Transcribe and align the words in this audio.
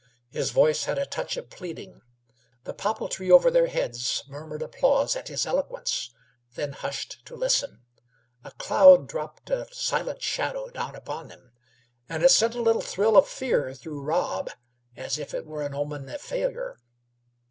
His 0.31 0.49
voice 0.49 0.85
had 0.85 0.97
a 0.97 1.05
touch 1.05 1.37
of 1.37 1.51
pleading. 1.51 2.01
The 2.63 2.73
popple 2.73 3.07
tree 3.07 3.29
over 3.31 3.51
their 3.51 3.67
heads 3.67 4.23
murmured 4.27 4.63
applause 4.63 5.15
at 5.15 5.27
his 5.27 5.45
eloquence, 5.45 6.09
then 6.55 6.71
hushed 6.71 7.23
to 7.27 7.35
listen. 7.35 7.83
A 8.43 8.49
cloud 8.49 9.07
dropped 9.07 9.51
a 9.51 9.67
silent 9.71 10.23
shadow 10.23 10.69
down 10.71 10.95
upon 10.95 11.27
them, 11.27 11.51
and 12.09 12.23
it 12.23 12.29
sent 12.29 12.55
a 12.55 12.61
little 12.63 12.81
thrill 12.81 13.15
of 13.15 13.27
fear 13.27 13.75
through 13.75 14.01
Rob, 14.01 14.49
as 14.97 15.19
if 15.19 15.35
it 15.35 15.45
were 15.45 15.61
an 15.61 15.75
omen 15.75 16.09
of 16.09 16.19
failure. 16.19 16.79